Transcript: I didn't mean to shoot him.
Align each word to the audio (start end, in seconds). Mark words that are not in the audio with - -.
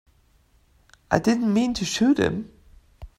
I 1.11 1.19
didn't 1.19 1.53
mean 1.53 1.75
to 1.75 1.85
shoot 1.85 2.17
him. 2.17 2.51